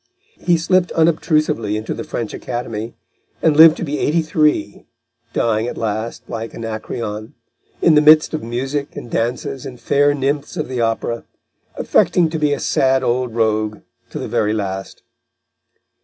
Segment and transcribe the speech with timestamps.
[0.39, 2.95] He slipped unobtrusively into the French Academy,
[3.39, 4.87] and lived to be eighty three,
[5.31, 7.35] dying at last, like Anacreon,
[7.83, 11.23] in the midst of music and dances and fair nymphs of the Opera,
[11.75, 15.03] affecting to be a sad old rogue to the very last.